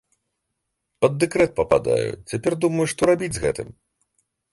Пад 1.03 1.19
дэкрэт 1.23 1.51
падпадаю, 1.59 2.11
цяпер 2.33 2.57
думаю, 2.65 2.85
што 2.95 3.01
рабіць 3.11 3.31
з 3.37 3.43
гэтым. 3.45 3.69